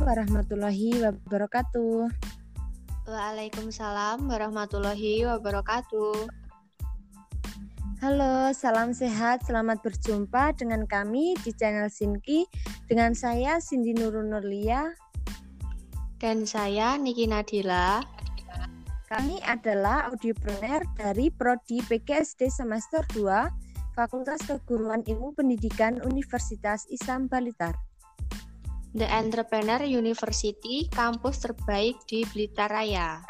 [0.00, 2.08] warahmatullahi wabarakatuh.
[3.04, 6.28] Waalaikumsalam warahmatullahi wabarakatuh.
[8.00, 9.44] Halo, salam sehat.
[9.44, 12.48] Selamat berjumpa dengan kami di channel Sinki
[12.88, 14.88] dengan saya Cindy Nurun Nurlia
[16.16, 18.00] dan saya Niki Nadila.
[19.04, 27.89] Kami adalah audiopreneur dari Prodi PGSD semester 2 Fakultas Keguruan Ilmu Pendidikan Universitas Islam Balitar.
[28.90, 33.22] The Entrepreneur University, kampus terbaik di Blitar Raya.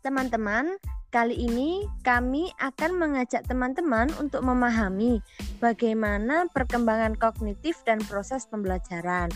[0.00, 0.80] Teman-teman,
[1.12, 5.20] kali ini kami akan mengajak teman-teman untuk memahami
[5.60, 9.28] bagaimana perkembangan kognitif dan proses pembelajaran.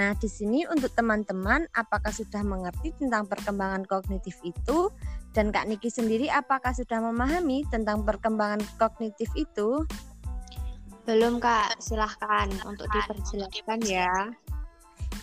[0.00, 4.88] Nah, di sini untuk teman-teman apakah sudah mengerti tentang perkembangan kognitif itu
[5.36, 9.84] dan Kak Niki sendiri apakah sudah memahami tentang perkembangan kognitif itu?
[11.10, 14.30] Belum Kak, silahkan untuk diperjelaskan ya.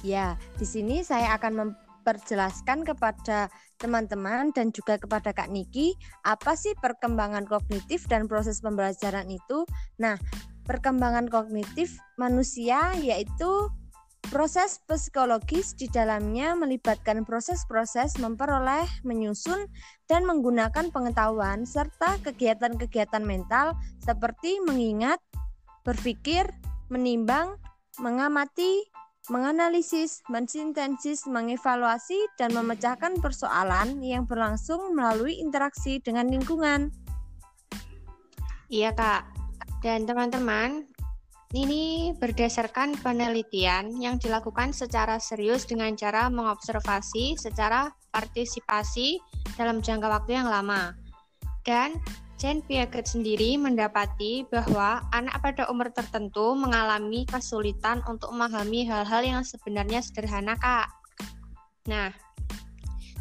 [0.04, 3.48] Ya, di sini saya akan memperjelaskan kepada
[3.80, 5.96] teman-teman dan juga kepada Kak Niki
[6.28, 9.64] apa sih perkembangan kognitif dan proses pembelajaran itu.
[9.96, 10.20] Nah,
[10.68, 13.72] perkembangan kognitif manusia yaitu
[14.28, 19.72] Proses psikologis di dalamnya melibatkan proses-proses memperoleh, menyusun,
[20.12, 23.72] dan menggunakan pengetahuan serta kegiatan-kegiatan mental
[24.04, 25.24] seperti mengingat,
[25.88, 26.52] berpikir,
[26.92, 27.56] menimbang,
[28.04, 28.84] mengamati,
[29.32, 36.92] menganalisis, mensintesis, mengevaluasi, dan memecahkan persoalan yang berlangsung melalui interaksi dengan lingkungan.
[38.68, 39.24] Iya, Kak.
[39.80, 40.84] Dan teman-teman,
[41.56, 49.24] ini berdasarkan penelitian yang dilakukan secara serius dengan cara mengobservasi secara partisipasi
[49.56, 50.92] dalam jangka waktu yang lama.
[51.64, 51.96] Dan
[52.38, 59.42] Jane Piaget sendiri mendapati bahwa anak pada umur tertentu mengalami kesulitan untuk memahami hal-hal yang
[59.42, 60.86] sebenarnya sederhana, Kak.
[61.90, 62.14] Nah,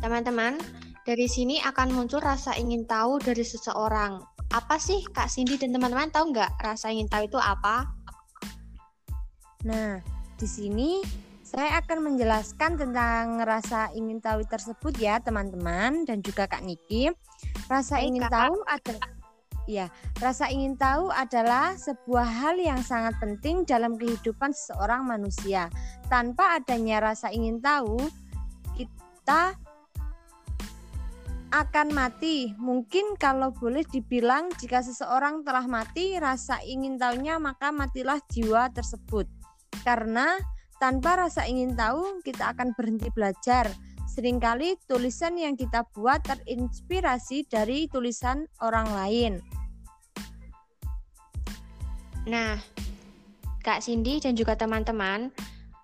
[0.05, 0.61] teman-teman,
[1.09, 4.21] dari sini akan muncul rasa ingin tahu dari seseorang.
[4.53, 7.89] Apa sih Kak Cindy dan teman-teman tahu nggak rasa ingin tahu itu apa?
[9.65, 9.97] Nah,
[10.37, 11.01] di sini
[11.41, 17.09] saya akan menjelaskan tentang rasa ingin tahu tersebut ya teman-teman dan juga Kak Niki.
[17.67, 19.11] Rasa ingin tahu adalah
[19.67, 19.91] ya,
[20.23, 25.67] rasa ingin tahu adalah sebuah hal yang sangat penting dalam kehidupan seseorang manusia.
[26.07, 27.99] Tanpa adanya rasa ingin tahu,
[28.79, 29.59] kita
[31.51, 32.55] akan mati.
[32.55, 39.27] Mungkin kalau boleh dibilang jika seseorang telah mati, rasa ingin tahunya maka matilah jiwa tersebut.
[39.83, 40.39] Karena
[40.79, 43.67] tanpa rasa ingin tahu, kita akan berhenti belajar
[44.17, 49.33] Seringkali tulisan yang kita buat terinspirasi dari tulisan orang lain.
[52.25, 52.57] Nah,
[53.61, 55.29] Kak Cindy dan juga teman-teman,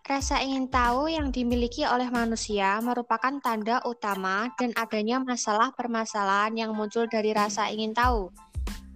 [0.08, 6.72] rasa ingin tahu yang dimiliki oleh manusia merupakan tanda utama dan adanya masalah permasalahan yang
[6.72, 8.32] muncul dari rasa ingin tahu.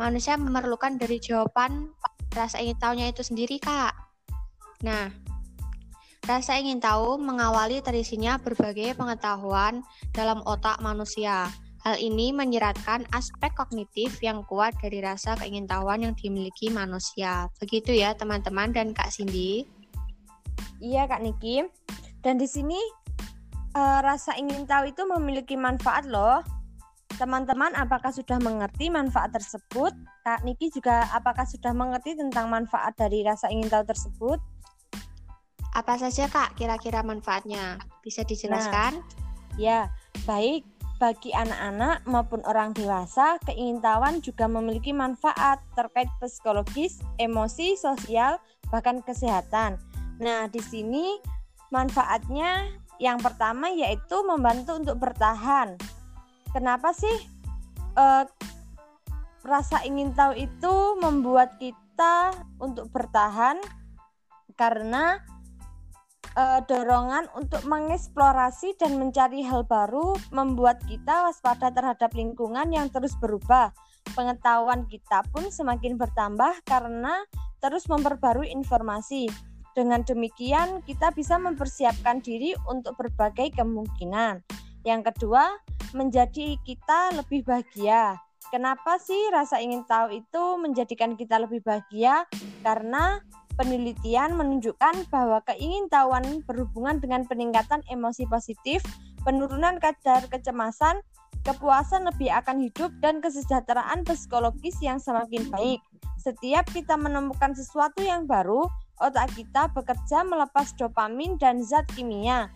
[0.01, 1.93] Manusia memerlukan dari jawaban
[2.33, 3.93] rasa ingin tahunya itu sendiri, Kak.
[4.81, 5.26] Nah,
[6.27, 11.47] Rasa ingin tahu mengawali terisinya berbagai pengetahuan dalam otak manusia.
[11.87, 17.47] Hal ini menyeratkan aspek kognitif yang kuat dari rasa keingintahuan yang dimiliki manusia.
[17.63, 19.71] Begitu ya teman-teman dan Kak Cindy.
[20.83, 21.63] Iya Kak Niki.
[22.27, 22.83] Dan di sini
[23.79, 26.43] uh, rasa ingin tahu itu memiliki manfaat loh.
[27.23, 29.95] Teman-teman apakah sudah mengerti manfaat tersebut?
[30.27, 34.43] Kak Niki juga apakah sudah mengerti tentang manfaat dari rasa ingin tahu tersebut?
[35.77, 37.77] Apa saja Kak kira-kira manfaatnya?
[38.01, 38.97] Bisa dijelaskan?
[38.97, 39.93] Nah, ya,
[40.25, 40.65] baik
[40.97, 48.41] bagi anak-anak maupun orang dewasa, keingintahuan juga memiliki manfaat terkait psikologis, emosi, sosial,
[48.73, 49.77] bahkan kesehatan.
[50.17, 51.21] Nah, di sini
[51.69, 55.77] manfaatnya yang pertama yaitu membantu untuk bertahan.
[56.57, 57.13] Kenapa sih
[57.93, 58.05] e,
[59.45, 63.61] rasa ingin tahu itu membuat kita untuk bertahan?
[64.57, 65.21] Karena
[66.37, 73.17] uh, dorongan untuk mengeksplorasi dan mencari hal baru membuat kita waspada terhadap lingkungan yang terus
[73.19, 73.73] berubah.
[74.15, 77.25] Pengetahuan kita pun semakin bertambah karena
[77.59, 79.27] terus memperbarui informasi.
[79.77, 84.41] Dengan demikian, kita bisa mempersiapkan diri untuk berbagai kemungkinan.
[84.89, 85.53] Yang kedua,
[85.93, 88.17] menjadi kita lebih bahagia.
[88.49, 92.25] Kenapa sih rasa ingin tahu itu menjadikan kita lebih bahagia?
[92.65, 93.21] Karena
[93.57, 98.85] Penelitian menunjukkan bahwa keingintahuan berhubungan dengan peningkatan emosi positif,
[99.25, 101.01] penurunan kadar kecemasan,
[101.41, 105.81] kepuasan lebih akan hidup, dan kesejahteraan psikologis yang semakin baik.
[106.21, 108.69] Setiap kita menemukan sesuatu yang baru,
[109.01, 112.53] otak kita bekerja melepas dopamin dan zat kimia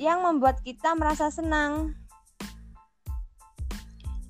[0.00, 1.92] yang membuat kita merasa senang.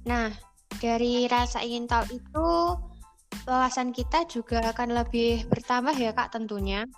[0.06, 0.30] Nah,
[0.78, 2.48] dari rasa ingin tahu itu
[3.44, 6.88] wawasan kita juga akan lebih bertambah ya Kak tentunya.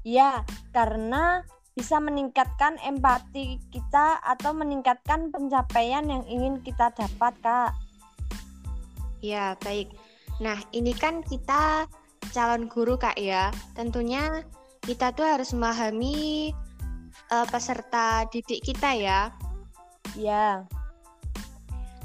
[0.00, 1.44] Ya, karena
[1.76, 7.72] bisa meningkatkan empati kita atau meningkatkan pencapaian yang ingin kita dapat, Kak.
[9.20, 9.92] Ya, baik.
[10.40, 11.84] Nah, ini kan kita
[12.32, 13.52] calon guru Kak ya.
[13.76, 14.40] Tentunya
[14.80, 16.50] kita tuh harus memahami
[17.28, 19.20] uh, peserta didik kita ya.
[20.16, 20.64] Ya.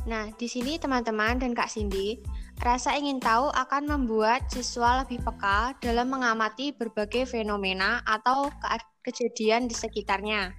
[0.06, 2.22] Nah, di sini teman-teman dan Kak Cindy,
[2.62, 8.68] rasa ingin tahu akan membuat siswa lebih peka dalam mengamati berbagai fenomena atau ke
[9.10, 10.54] kejadian di sekitarnya,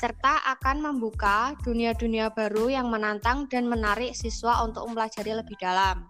[0.00, 6.08] serta akan membuka dunia-dunia baru yang menantang dan menarik siswa untuk mempelajari lebih dalam.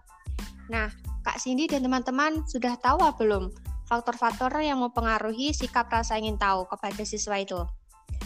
[0.71, 0.87] Nah,
[1.27, 3.51] Kak Cindy dan teman-teman sudah tahu belum
[3.87, 7.59] faktor-faktor yang mempengaruhi sikap rasa ingin tahu kepada siswa itu?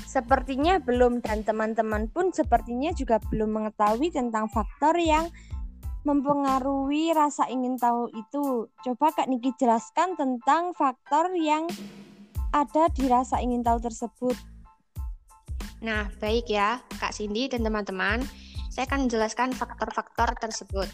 [0.05, 5.31] Sepertinya belum dan teman-teman pun sepertinya juga belum mengetahui tentang faktor yang
[6.03, 8.67] mempengaruhi rasa ingin tahu itu.
[8.83, 11.69] Coba Kak Niki jelaskan tentang faktor yang
[12.51, 14.35] ada di rasa ingin tahu tersebut.
[15.81, 18.21] Nah, baik ya, Kak Cindy dan teman-teman.
[18.67, 20.87] Saya akan menjelaskan faktor-faktor tersebut.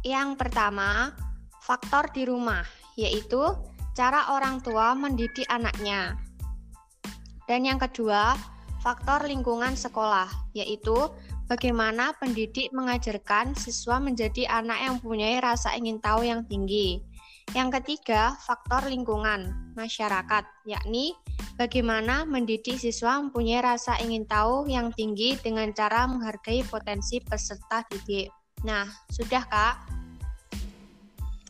[0.00, 1.12] Yang pertama,
[1.60, 2.64] faktor di rumah,
[2.96, 3.40] yaitu
[3.92, 6.16] cara orang tua mendidik anaknya.
[7.50, 8.38] Dan yang kedua,
[8.78, 10.94] faktor lingkungan sekolah, yaitu
[11.50, 17.02] bagaimana pendidik mengajarkan siswa menjadi anak yang punya rasa ingin tahu yang tinggi.
[17.50, 21.18] Yang ketiga, faktor lingkungan masyarakat, yakni
[21.58, 28.30] bagaimana mendidik siswa mempunyai rasa ingin tahu yang tinggi dengan cara menghargai potensi peserta didik.
[28.62, 29.74] Nah, sudah Kak?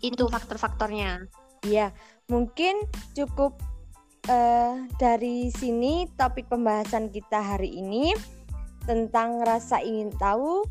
[0.01, 1.29] Itu faktor-faktornya.
[1.69, 1.93] Iya,
[2.33, 3.61] mungkin cukup
[4.31, 8.15] uh, dari sini topik pembahasan kita hari ini
[8.87, 10.63] tentang rasa ingin tahu.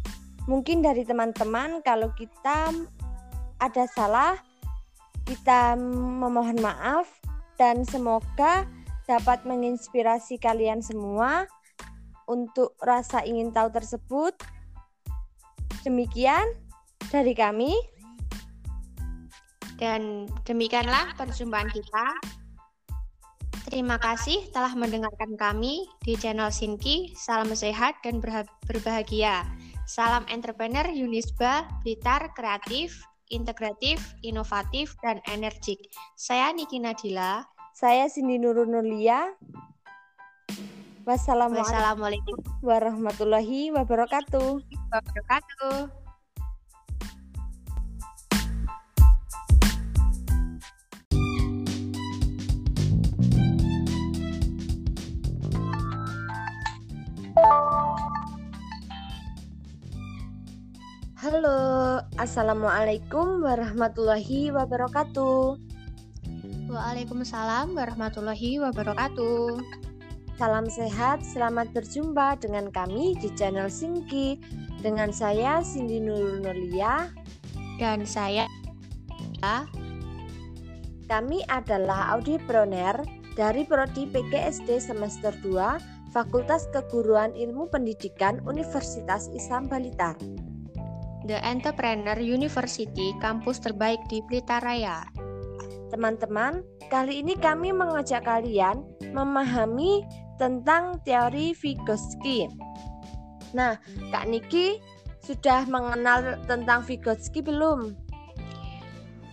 [0.50, 2.74] Mungkin dari teman-teman kalau kita
[3.60, 4.40] ada salah,
[5.28, 5.78] kita
[6.18, 7.06] memohon maaf
[7.60, 8.66] dan semoga
[9.06, 11.46] dapat menginspirasi kalian semua
[12.26, 14.34] untuk rasa ingin tahu tersebut.
[15.86, 16.50] Demikian
[17.14, 17.74] dari kami.
[19.80, 22.39] Dan demikianlah perjumpaan kita.
[23.70, 27.14] Terima kasih telah mendengarkan kami di channel Sinki.
[27.14, 28.18] Salam sehat dan
[28.66, 29.46] berbahagia.
[29.86, 32.98] Salam entrepreneur Yunisba, Blitar, kreatif,
[33.30, 35.78] integratif, inovatif, dan energik.
[36.18, 37.46] Saya Niki Nadila.
[37.78, 39.38] Saya Cindy Nurunulia.
[41.06, 44.66] Wassalamualaikum warahmatullahi wabarakatuh.
[44.66, 45.99] Wabarakatuh.
[61.20, 65.56] Halo, Assalamualaikum warahmatullahi wabarakatuh.
[66.72, 69.60] Waalaikumsalam warahmatullahi wabarakatuh.
[70.40, 74.40] Salam sehat, selamat berjumpa dengan kami di channel Singki
[74.80, 77.12] dengan saya Cindy Nurnulia
[77.80, 78.48] dan saya
[81.08, 82.96] kami adalah audioprener
[83.36, 90.18] dari Prodi PGSD semester 2 Fakultas Keguruan Ilmu Pendidikan Universitas Islam Balitar.
[91.30, 95.06] The Entrepreneur University, kampus terbaik di Blitar Raya.
[95.94, 98.82] Teman-teman, kali ini kami mengajak kalian
[99.14, 100.02] memahami
[100.42, 102.50] tentang teori Vygotsky.
[103.54, 103.78] Nah,
[104.10, 104.82] Kak Niki
[105.22, 107.94] sudah mengenal tentang Vygotsky belum?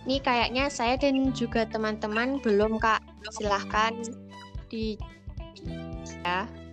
[0.05, 3.01] Ini kayaknya saya dan juga teman-teman belum, Kak.
[3.33, 3.97] Silahkan
[4.69, 4.93] di
[6.21, 6.66] ya.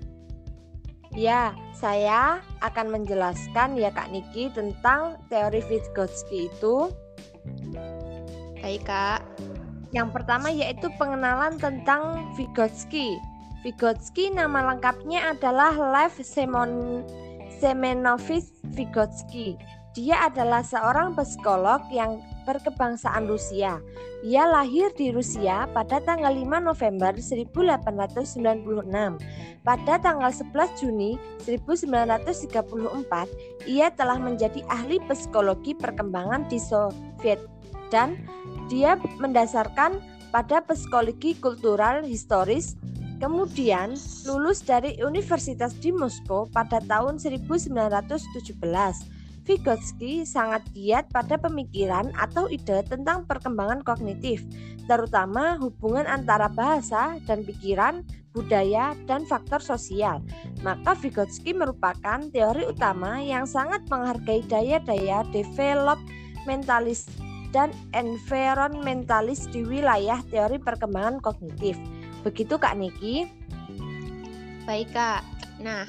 [1.14, 6.90] Ya, saya akan menjelaskan ya Kak Niki tentang teori Vygotsky itu.
[8.59, 9.23] Baik, Kak.
[9.94, 13.14] Yang pertama yaitu pengenalan tentang Vygotsky.
[13.62, 17.06] Vygotsky nama lengkapnya adalah Lev Semon
[17.62, 19.54] Semenovich Vygotsky.
[19.95, 23.79] Dia adalah seorang psikolog yang berkebangsaan Rusia.
[24.27, 28.91] Ia lahir di Rusia pada tanggal 5 November 1896.
[29.63, 30.51] Pada tanggal 11
[30.83, 31.15] Juni
[31.47, 37.39] 1934, ia telah menjadi ahli psikologi perkembangan di Soviet
[37.95, 38.19] dan
[38.67, 40.03] dia mendasarkan
[40.35, 42.75] pada psikologi kultural historis,
[43.23, 43.95] kemudian
[44.27, 49.13] lulus dari Universitas di Moskow pada tahun 1917.
[49.45, 54.41] Vygotsky sangat giat pada pemikiran atau ide tentang perkembangan kognitif,
[54.89, 58.01] terutama hubungan antara bahasa dan pikiran,
[58.33, 60.25] budaya, dan faktor sosial.
[60.65, 67.05] Maka Vygotsky merupakan teori utama yang sangat menghargai daya-daya developmentalis
[67.53, 71.77] dan environmentalis di wilayah teori perkembangan kognitif.
[72.25, 73.29] Begitu Kak Niki?
[74.65, 75.23] Baik Kak.
[75.61, 75.87] Nah,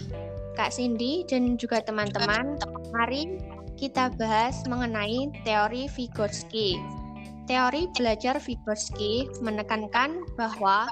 [0.53, 2.55] Kak Cindy dan juga teman-teman,
[2.95, 3.27] mari
[3.75, 6.79] kita bahas mengenai teori Vygotsky.
[7.43, 10.87] Teori belajar Vygotsky menekankan bahwa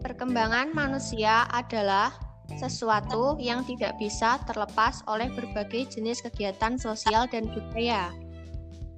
[0.00, 2.16] perkembangan manusia adalah
[2.56, 8.08] sesuatu yang tidak bisa terlepas oleh berbagai jenis kegiatan sosial dan budaya,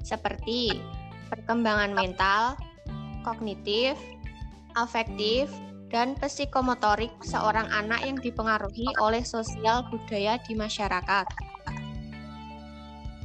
[0.07, 0.79] seperti
[1.35, 2.55] perkembangan mental,
[3.27, 3.99] kognitif,
[4.79, 5.51] afektif,
[5.91, 11.27] dan psikomotorik seorang anak yang dipengaruhi oleh sosial budaya di masyarakat.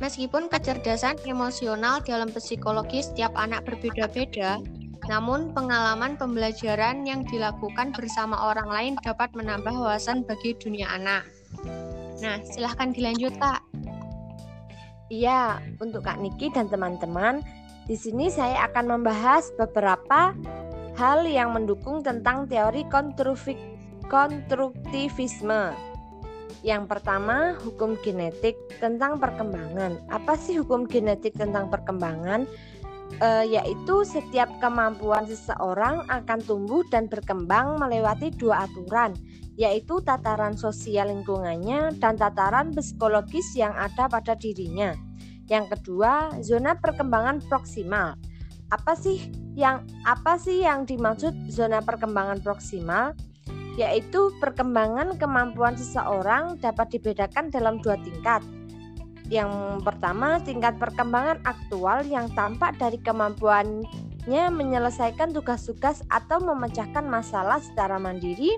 [0.04, 4.60] Meskipun kecerdasan emosional dalam psikologi setiap anak berbeda-beda,
[5.08, 11.24] namun pengalaman pembelajaran yang dilakukan bersama orang lain dapat menambah wawasan bagi dunia anak.
[12.20, 13.62] Nah, silahkan dilanjut, Kak.
[15.14, 17.40] Iya, untuk Kak Niki dan teman-teman,
[17.86, 20.34] di sini saya akan membahas beberapa
[20.96, 22.88] hal yang mendukung tentang teori
[24.08, 25.76] konstruktivisme.
[26.66, 30.02] Yang pertama, hukum genetik tentang perkembangan.
[30.10, 32.50] Apa sih hukum genetik tentang perkembangan?
[33.22, 39.14] E, yaitu setiap kemampuan seseorang akan tumbuh dan berkembang melewati dua aturan,
[39.62, 44.98] yaitu tataran sosial lingkungannya dan tataran psikologis yang ada pada dirinya.
[45.46, 48.18] Yang kedua, zona perkembangan proksimal.
[48.76, 53.16] Apa sih yang apa sih yang dimaksud zona perkembangan proksimal?
[53.80, 58.44] Yaitu perkembangan kemampuan seseorang dapat dibedakan dalam dua tingkat.
[59.32, 67.98] Yang pertama, tingkat perkembangan aktual yang tampak dari kemampuannya menyelesaikan tugas-tugas atau memecahkan masalah secara
[67.98, 68.54] mandiri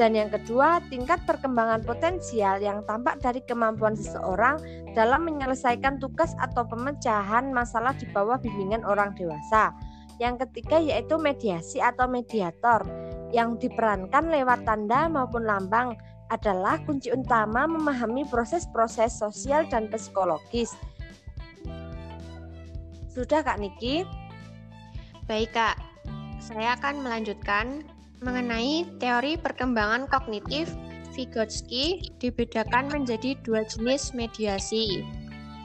[0.00, 4.56] dan yang kedua, tingkat perkembangan potensial yang tampak dari kemampuan seseorang
[4.96, 9.76] dalam menyelesaikan tugas atau pemecahan masalah di bawah bimbingan orang dewasa.
[10.16, 12.80] Yang ketiga yaitu mediasi atau mediator
[13.28, 15.92] yang diperankan lewat tanda maupun lambang
[16.32, 20.72] adalah kunci utama memahami proses-proses sosial dan psikologis.
[23.12, 24.08] Sudah Kak Niki?
[25.28, 25.76] Baik Kak,
[26.40, 27.84] saya akan melanjutkan
[28.20, 30.72] mengenai teori perkembangan kognitif
[31.10, 35.02] Vygotsky dibedakan menjadi dua jenis mediasi,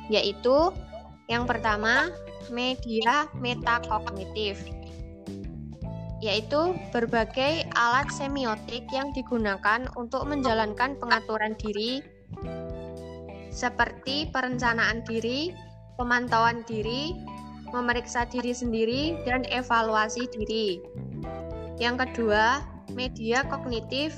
[0.10, 0.74] yaitu
[1.30, 2.10] yang pertama
[2.50, 4.62] media metakognitif
[6.24, 12.02] yaitu berbagai alat semiotik yang digunakan untuk menjalankan pengaturan diri
[13.56, 15.56] seperti perencanaan diri,
[15.96, 17.16] pemantauan diri,
[17.72, 20.84] memeriksa diri sendiri, dan evaluasi diri.
[21.76, 22.64] Yang kedua,
[22.96, 24.16] media kognitif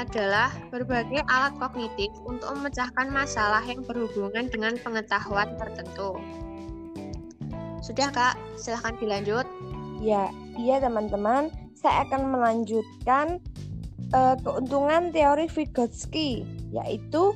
[0.00, 6.16] adalah berbagai alat kognitif untuk memecahkan masalah yang berhubungan dengan pengetahuan tertentu.
[7.82, 9.44] Sudah Kak, silahkan dilanjut.
[10.00, 13.42] Ya, iya teman-teman, saya akan melanjutkan
[14.14, 17.34] uh, keuntungan teori Vygotsky, yaitu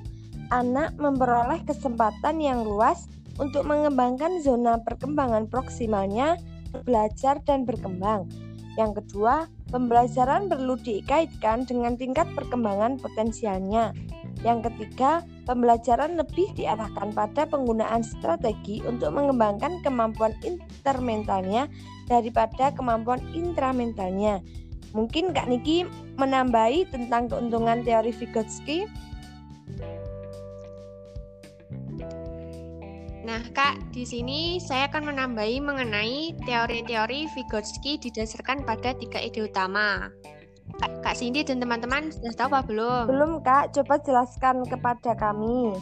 [0.55, 6.39] anak memperoleh kesempatan yang luas untuk mengembangkan zona perkembangan proksimalnya,
[6.87, 8.31] belajar dan berkembang.
[8.77, 13.97] Yang kedua, pembelajaran perlu dikaitkan dengan tingkat perkembangan potensialnya.
[14.45, 21.73] Yang ketiga, pembelajaran lebih diarahkan pada penggunaan strategi untuk mengembangkan kemampuan intermentalnya
[22.05, 24.45] daripada kemampuan intramentalnya.
[24.93, 25.89] Mungkin Kak Niki
[26.21, 28.85] menambahi tentang keuntungan teori Vygotsky?
[33.27, 40.15] Nah, Kak, di sini saya akan menambahi mengenai teori-teori Vygotsky didasarkan pada tiga ide utama.
[40.79, 43.05] Kak, Cindy dan teman-teman sudah tahu apa belum?
[43.11, 45.75] Belum Kak, coba jelaskan kepada kami.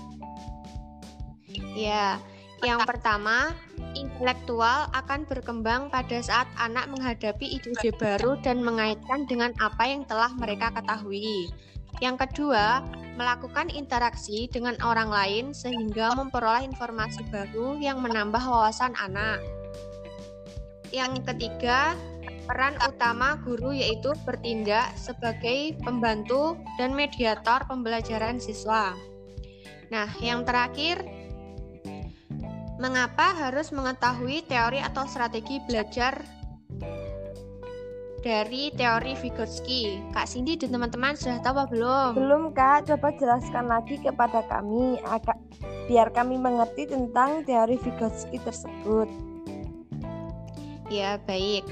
[1.76, 2.16] Ya,
[2.64, 3.52] yang pertama,
[3.92, 10.32] intelektual akan berkembang pada saat anak menghadapi ide-ide baru dan mengaitkan dengan apa yang telah
[10.32, 11.52] mereka ketahui.
[12.02, 12.82] Yang kedua,
[13.14, 19.38] melakukan interaksi dengan orang lain sehingga memperoleh informasi baru yang menambah wawasan anak.
[20.90, 21.94] Yang ketiga,
[22.44, 28.92] Peran utama guru yaitu bertindak sebagai pembantu dan mediator pembelajaran siswa.
[29.88, 31.00] Nah, yang terakhir,
[32.76, 36.20] mengapa harus mengetahui teori atau strategi belajar
[38.24, 40.00] dari teori Vygotsky?
[40.16, 42.10] Kak Cindy dan teman-teman sudah tahu apa belum?
[42.16, 42.88] Belum, Kak.
[42.88, 44.96] Coba jelaskan lagi kepada kami
[45.84, 49.06] biar kami mengerti tentang teori Vygotsky tersebut.
[50.88, 51.68] Ya, baik.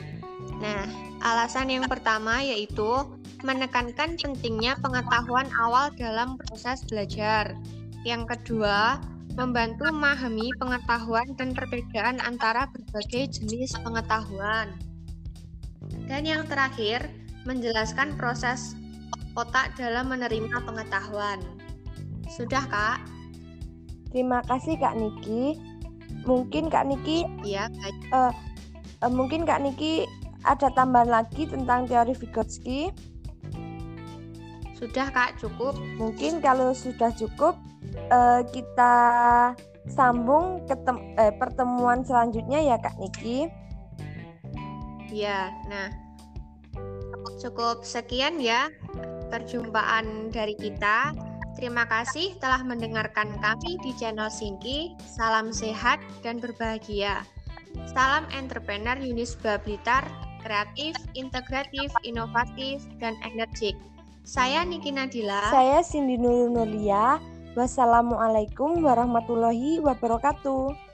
[0.61, 0.85] Nah,
[1.25, 3.09] alasan yang pertama yaitu
[3.40, 7.56] menekankan pentingnya pengetahuan awal dalam proses belajar.
[8.04, 9.00] Yang kedua,
[9.40, 14.91] membantu memahami pengetahuan dan perbedaan antara berbagai jenis pengetahuan.
[16.06, 17.08] Dan yang terakhir,
[17.49, 18.76] menjelaskan proses
[19.34, 21.40] otak dalam menerima pengetahuan.
[22.28, 22.99] Sudah, Kak?
[24.12, 25.56] Terima kasih, Kak Niki.
[26.28, 27.96] Mungkin Kak Niki, ya, baik.
[28.12, 28.32] Uh,
[29.00, 30.04] uh, mungkin Kak Niki
[30.44, 32.92] ada tambahan lagi tentang teori Vygotsky?
[34.76, 35.78] Sudah, Kak, cukup.
[35.96, 37.56] Mungkin kalau sudah cukup,
[38.12, 38.94] uh, kita
[39.90, 40.78] sambung ke
[41.18, 43.49] eh, pertemuan selanjutnya ya, Kak Niki.
[45.12, 45.92] Ya, nah
[47.37, 48.73] cukup sekian ya
[49.28, 51.12] perjumpaan dari kita.
[51.52, 54.97] Terima kasih telah mendengarkan kami di channel Singki.
[55.04, 57.28] Salam sehat dan berbahagia.
[57.92, 60.09] Salam entrepreneur Unisba Blitar,
[60.40, 63.76] kreatif, integratif, inovatif, dan energik.
[64.25, 65.52] Saya Niki Nadila.
[65.52, 67.21] Saya Cindy Nurunulia.
[67.52, 70.91] Wassalamualaikum warahmatullahi wabarakatuh.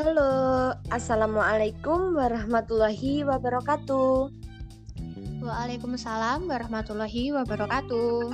[0.00, 4.32] Halo, Assalamualaikum warahmatullahi wabarakatuh.
[5.44, 8.32] Waalaikumsalam warahmatullahi wabarakatuh.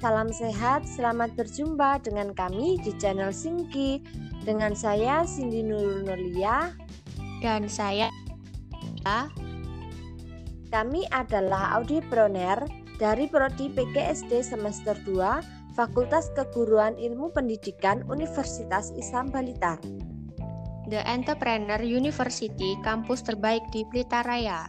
[0.00, 4.00] Salam sehat, selamat berjumpa dengan kami di channel Singki
[4.42, 6.72] dengan saya Cindy Nur Nurlia
[7.44, 8.08] dan saya
[10.70, 12.62] kami adalah audioprener
[13.00, 19.80] dari Prodi PGSD semester 2 Fakultas Keguruan Ilmu Pendidikan Universitas Islam Balitar.
[20.90, 24.66] The Entrepreneur University, kampus terbaik di Blitar Raya.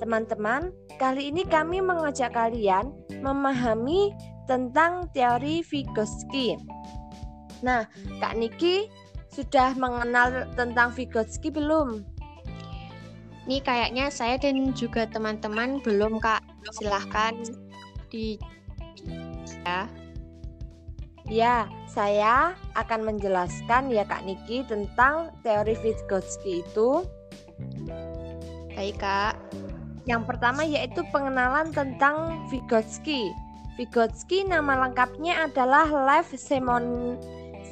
[0.00, 4.16] Teman-teman, kali ini kami mengajak kalian memahami
[4.48, 6.56] tentang teori Vygotsky.
[7.60, 7.84] Nah,
[8.20, 8.88] Kak Niki
[9.28, 12.15] sudah mengenal tentang Vygotsky belum?
[13.46, 16.42] Ini kayaknya saya dan juga teman-teman belum, Kak.
[16.74, 17.34] Silahkan
[18.10, 18.34] di
[19.62, 19.86] ya.
[21.26, 27.02] Ya, saya akan menjelaskan ya Kak Niki tentang teori Vygotsky itu.
[28.74, 29.34] Baik Kak.
[30.06, 33.30] Yang pertama yaitu pengenalan tentang Vygotsky.
[33.74, 37.18] Vygotsky nama lengkapnya adalah Lev Semon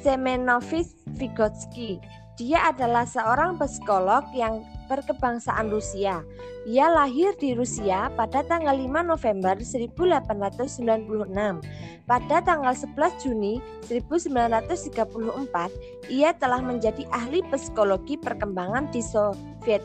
[0.03, 2.03] Semenovich Vygotsky.
[2.35, 6.25] Dia adalah seorang psikolog yang berkebangsaan Rusia.
[6.65, 11.61] Ia lahir di Rusia pada tanggal 5 November 1896.
[12.05, 19.81] Pada tanggal 11 Juni 1934, ia telah menjadi ahli psikologi perkembangan di Soviet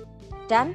[0.48, 0.72] dan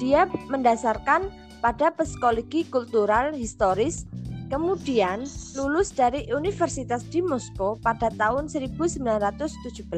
[0.00, 1.28] dia mendasarkan
[1.60, 4.04] pada psikologi kultural historis
[4.52, 5.24] Kemudian
[5.56, 9.88] lulus dari Universitas di Moskow pada tahun 1917.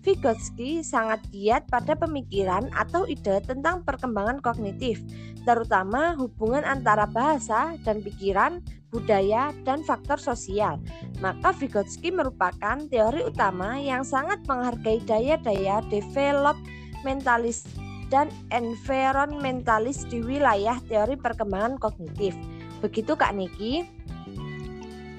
[0.00, 4.96] Vygotsky sangat giat pada pemikiran atau ide tentang perkembangan kognitif,
[5.44, 10.80] terutama hubungan antara bahasa dan pikiran, budaya, dan faktor sosial.
[11.20, 17.68] Maka Vygotsky merupakan teori utama yang sangat menghargai daya-daya developmentalis
[18.08, 22.32] dan environmentalis di wilayah teori perkembangan kognitif.
[22.80, 23.84] Begitu Kak Niki?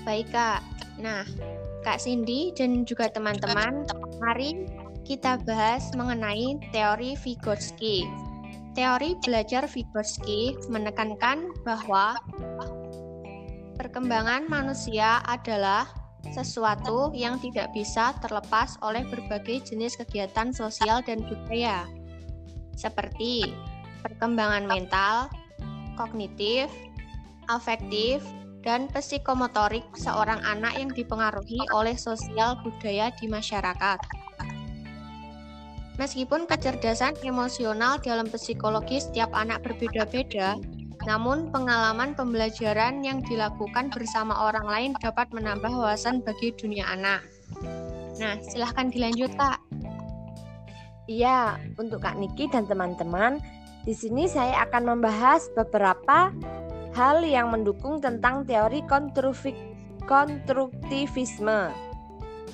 [0.01, 0.65] Baik Kak.
[0.97, 1.23] Nah,
[1.81, 3.89] Kak Cindy dan juga teman-teman,
[4.21, 4.69] mari
[5.01, 8.05] kita bahas mengenai teori Vygotsky.
[8.77, 12.21] Teori belajar Vygotsky menekankan bahwa
[13.81, 15.89] perkembangan manusia adalah
[16.29, 21.89] sesuatu yang tidak bisa terlepas oleh berbagai jenis kegiatan sosial dan budaya,
[22.77, 23.49] seperti
[24.05, 25.33] perkembangan mental,
[25.97, 26.69] kognitif,
[27.49, 28.21] afektif,
[28.61, 33.99] dan psikomotorik seorang anak yang dipengaruhi oleh sosial budaya di masyarakat.
[35.99, 40.57] Meskipun kecerdasan emosional dalam psikologi setiap anak berbeda-beda,
[41.05, 47.25] namun pengalaman pembelajaran yang dilakukan bersama orang lain dapat menambah wawasan bagi dunia anak.
[48.21, 49.57] Nah, silahkan dilanjut, Kak.
[51.09, 53.41] Iya, untuk Kak Niki dan teman-teman,
[53.81, 56.29] di sini saya akan membahas beberapa
[56.91, 58.83] hal yang mendukung tentang teori
[60.05, 61.71] konstruktivisme.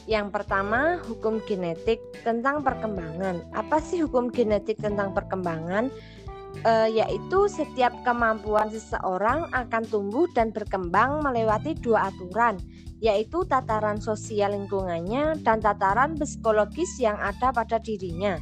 [0.07, 3.43] Yang pertama, hukum genetik tentang perkembangan.
[3.51, 5.91] Apa sih hukum genetik tentang perkembangan?
[6.65, 12.57] uh, yaitu setiap kemampuan seseorang akan tumbuh dan berkembang melewati dua aturan,
[13.03, 18.39] yaitu tataran sosial lingkungannya dan tataran psikologis yang ada pada dirinya.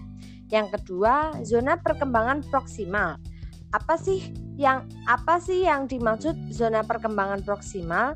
[0.53, 3.17] Yang kedua, zona perkembangan proksimal.
[3.75, 8.15] Apa sih yang apa sih yang dimaksud zona perkembangan proksimal?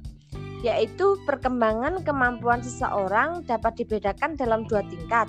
[0.63, 5.27] Yaitu perkembangan kemampuan seseorang dapat dibedakan dalam dua tingkat.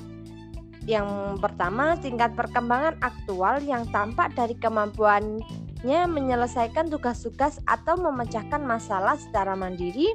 [0.86, 9.54] Yang pertama, tingkat perkembangan aktual yang tampak dari kemampuannya menyelesaikan tugas-tugas atau memecahkan masalah secara
[9.54, 10.10] mandiri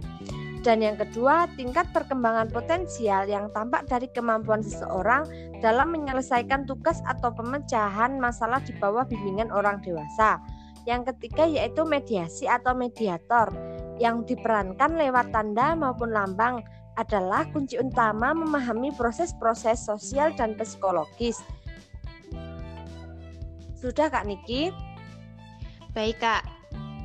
[0.65, 5.29] dan yang kedua, tingkat perkembangan potensial yang tampak dari kemampuan seseorang
[5.61, 10.41] dalam menyelesaikan tugas atau pemecahan masalah di bawah bimbingan orang dewasa.
[10.89, 13.53] Yang ketiga yaitu mediasi atau mediator
[14.01, 16.65] yang diperankan lewat tanda maupun lambang
[16.97, 21.45] adalah kunci utama memahami proses-proses sosial dan psikologis.
[23.77, 24.73] Sudah Kak Niki?
[25.93, 26.41] Baik Kak,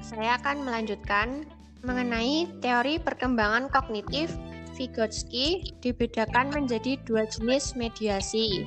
[0.01, 1.45] saya akan melanjutkan
[1.85, 4.33] mengenai teori perkembangan kognitif
[4.81, 8.65] Vygotsky dibedakan menjadi dua jenis mediasi,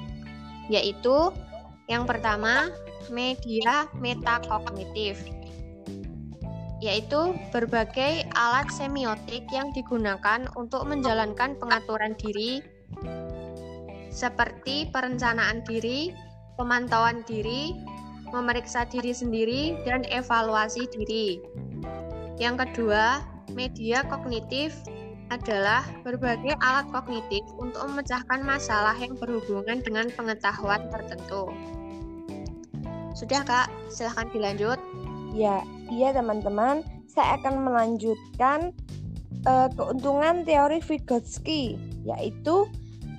[0.69, 1.33] yaitu
[1.89, 2.69] yang pertama
[3.09, 5.17] media metakognitif,
[6.85, 12.61] yaitu berbagai alat semiotik yang digunakan untuk menjalankan pengaturan diri
[14.13, 16.13] seperti perencanaan diri,
[16.61, 17.73] pemantauan diri,
[18.29, 21.41] memeriksa diri sendiri, dan evaluasi diri.
[22.43, 23.23] Yang kedua,
[23.55, 24.75] media kognitif
[25.31, 31.47] adalah berbagai alat kognitif untuk memecahkan masalah yang berhubungan dengan pengetahuan tertentu.
[33.15, 34.75] Sudah Kak, silahkan dilanjut.
[35.31, 38.75] Ya, iya teman-teman, saya akan melanjutkan
[39.47, 42.67] uh, keuntungan teori Vygotsky, yaitu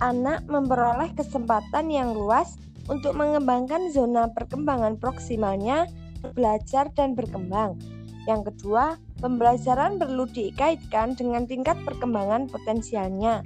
[0.05, 2.61] anak memperoleh kesempatan yang luas
[2.93, 5.89] untuk mengembangkan zona perkembangan proksimalnya,
[6.37, 7.81] belajar dan berkembang.
[8.29, 13.41] Yang kedua, pembelajaran perlu dikaitkan dengan tingkat perkembangan potensialnya.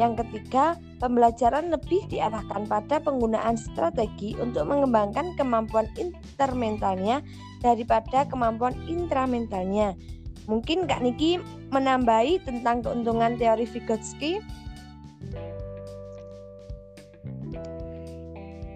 [0.00, 7.20] Yang ketiga, pembelajaran lebih diarahkan pada penggunaan strategi untuk mengembangkan kemampuan intermentalnya
[7.60, 9.92] daripada kemampuan intramentalnya.
[10.48, 14.40] Mungkin Kak Niki menambahi tentang keuntungan teori Vygotsky?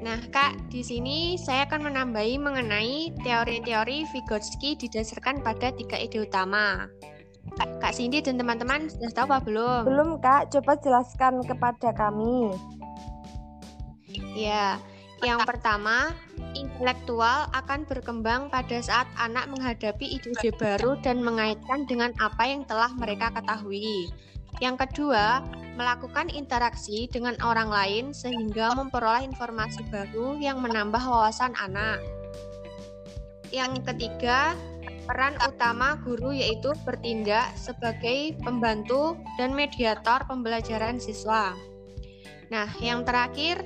[0.02, 6.90] Nah, Kak, di sini saya akan menambahi mengenai teori-teori Vygotsky didasarkan pada tiga ide utama.
[7.54, 9.82] Kak, Cindy dan teman-teman sudah tahu apa belum?
[9.86, 10.50] Belum, Kak.
[10.50, 12.50] Coba jelaskan kepada kami.
[14.34, 14.82] Ya,
[15.22, 16.10] yang pertama,
[16.58, 22.90] intelektual akan berkembang pada saat anak menghadapi ide-ide baru dan mengaitkan dengan apa yang telah
[22.98, 24.10] mereka ketahui.
[24.60, 25.40] Yang kedua,
[25.78, 32.02] melakukan interaksi dengan orang lain sehingga memperoleh informasi baru yang menambah wawasan anak.
[33.48, 34.52] Yang ketiga,
[35.08, 41.56] peran utama guru yaitu bertindak sebagai pembantu dan mediator pembelajaran siswa.
[42.52, 43.64] Nah, yang terakhir,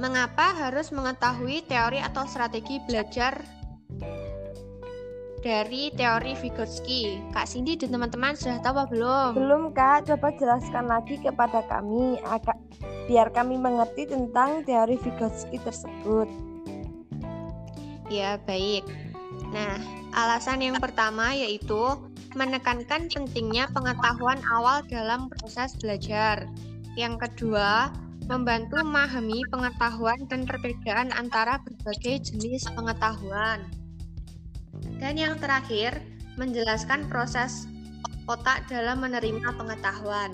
[0.00, 3.61] mengapa harus mengetahui teori atau strategi belajar
[5.42, 7.18] dari teori Vygotsky.
[7.34, 9.30] Kak Cindy dan teman-teman sudah tahu apa belum?
[9.34, 12.56] Belum Kak, coba jelaskan lagi kepada kami agak
[13.10, 16.30] biar kami mengerti tentang teori Vygotsky tersebut.
[18.08, 18.86] Ya, baik.
[19.50, 19.76] Nah,
[20.14, 21.98] alasan yang pertama yaitu
[22.32, 26.48] menekankan pentingnya pengetahuan awal dalam proses belajar.
[26.96, 27.92] Yang kedua,
[28.30, 33.81] membantu memahami pengetahuan dan perbedaan antara berbagai jenis pengetahuan.
[35.02, 35.98] Dan yang terakhir,
[36.38, 37.66] menjelaskan proses
[38.30, 40.30] otak dalam menerima pengetahuan.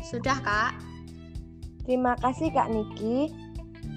[0.00, 0.72] Sudah, Kak?
[1.84, 3.28] Terima kasih, Kak Niki.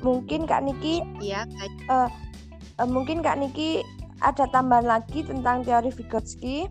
[0.04, 1.74] Mungkin Kak Niki, iya, baik.
[1.88, 2.12] Uh,
[2.84, 3.80] uh, mungkin Kak Niki
[4.20, 6.68] ada tambahan lagi tentang teori Vygotsky?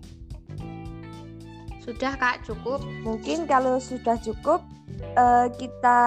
[1.80, 2.84] Sudah, Kak, cukup.
[3.00, 4.60] Mungkin kalau sudah cukup,
[5.16, 6.00] uh, kita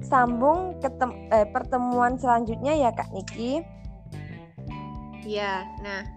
[0.00, 0.88] sambung ke
[1.36, 3.60] eh, pertemuan selanjutnya ya, Kak Niki.
[5.28, 6.13] Ya, nah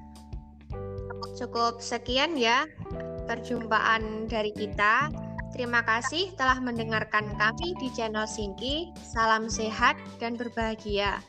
[1.38, 2.66] cukup sekian ya
[3.28, 5.12] perjumpaan dari kita.
[5.56, 8.94] Terima kasih telah mendengarkan kami di channel Singki.
[9.02, 11.24] Salam sehat dan berbahagia.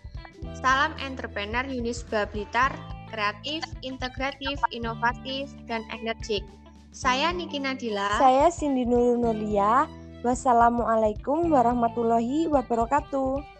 [0.59, 2.75] Salam entrepreneur Unisba Blitar,
[3.09, 6.45] kreatif, integratif, inovatif, dan energik.
[6.93, 8.21] Saya Niki Nadila.
[8.21, 9.87] Saya Cindy Nurunulia.
[10.27, 13.59] Wassalamualaikum warahmatullahi wabarakatuh.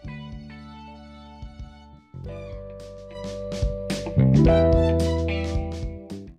[4.39, 5.18] Música